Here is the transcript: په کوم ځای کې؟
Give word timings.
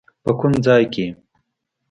په 0.23 0.31
کوم 0.39 0.53
ځای 0.65 0.83
کې؟ 0.93 1.05